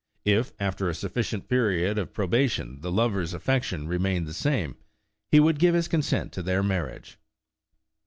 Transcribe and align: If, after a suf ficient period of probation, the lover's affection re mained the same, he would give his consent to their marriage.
If, 0.25 0.53
after 0.59 0.89
a 0.89 0.95
suf 0.95 1.13
ficient 1.13 1.47
period 1.47 1.99
of 1.99 2.11
probation, 2.11 2.81
the 2.81 2.91
lover's 2.91 3.35
affection 3.35 3.87
re 3.87 3.99
mained 3.99 4.25
the 4.25 4.33
same, 4.33 4.75
he 5.29 5.39
would 5.39 5.59
give 5.59 5.75
his 5.75 5.87
consent 5.87 6.31
to 6.31 6.41
their 6.41 6.63
marriage. 6.63 7.19